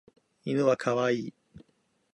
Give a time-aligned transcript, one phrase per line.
[0.43, 1.33] 犬は可愛い。